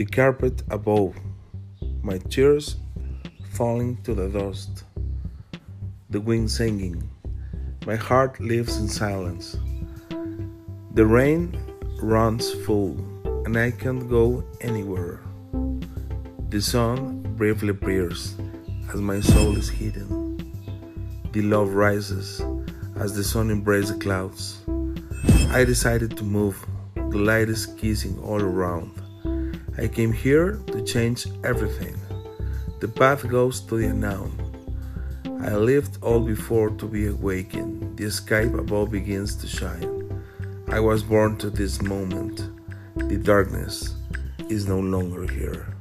[0.00, 1.14] the carpet above,
[2.02, 2.76] my tears
[3.50, 4.84] falling to the dust,
[6.08, 7.06] the wind singing,
[7.84, 9.58] my heart lives in silence.
[10.94, 11.54] The rain
[12.00, 12.96] runs full,
[13.44, 15.20] and I can't go anywhere.
[16.48, 18.36] The sun briefly appears
[18.94, 20.38] as my soul is hidden.
[21.32, 22.40] The love rises
[22.96, 24.62] as the sun embraces the clouds.
[25.50, 26.56] I decided to move,
[26.94, 28.92] the light is kissing all around.
[29.80, 31.96] I came here to change everything.
[32.80, 34.30] The path goes to the unknown.
[35.42, 37.96] I lived all before to be awakened.
[37.96, 40.22] The sky above begins to shine.
[40.68, 42.42] I was born to this moment.
[42.94, 43.94] The darkness
[44.50, 45.74] is no longer here.